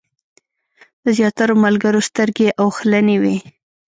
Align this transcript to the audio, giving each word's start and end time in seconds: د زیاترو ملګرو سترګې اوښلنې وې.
د 1.03 1.05
زیاترو 1.17 1.53
ملګرو 1.65 1.99
سترګې 2.09 2.47
اوښلنې 2.63 3.17
وې. 3.23 3.37